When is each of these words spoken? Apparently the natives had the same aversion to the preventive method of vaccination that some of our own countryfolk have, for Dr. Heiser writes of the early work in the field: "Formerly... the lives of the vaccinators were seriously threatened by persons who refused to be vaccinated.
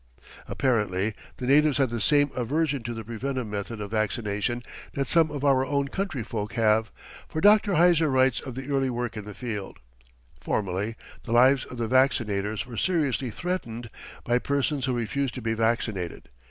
Apparently 0.47 1.13
the 1.37 1.45
natives 1.45 1.77
had 1.77 1.91
the 1.91 2.01
same 2.01 2.31
aversion 2.33 2.81
to 2.81 2.95
the 2.95 3.03
preventive 3.03 3.45
method 3.45 3.79
of 3.79 3.91
vaccination 3.91 4.63
that 4.93 5.05
some 5.05 5.29
of 5.29 5.45
our 5.45 5.63
own 5.63 5.89
countryfolk 5.89 6.53
have, 6.53 6.91
for 7.27 7.39
Dr. 7.39 7.73
Heiser 7.75 8.11
writes 8.11 8.39
of 8.39 8.55
the 8.55 8.71
early 8.71 8.89
work 8.89 9.15
in 9.15 9.25
the 9.25 9.35
field: 9.35 9.77
"Formerly... 10.39 10.95
the 11.25 11.31
lives 11.33 11.65
of 11.65 11.77
the 11.77 11.87
vaccinators 11.87 12.65
were 12.65 12.77
seriously 12.77 13.29
threatened 13.29 13.91
by 14.23 14.39
persons 14.39 14.85
who 14.85 14.93
refused 14.93 15.35
to 15.35 15.41
be 15.43 15.53
vaccinated. 15.53 16.29